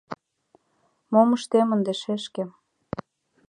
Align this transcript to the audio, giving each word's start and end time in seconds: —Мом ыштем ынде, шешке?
—Мом 1.11 1.29
ыштем 1.37 1.69
ынде, 1.75 1.93
шешке? 2.01 2.43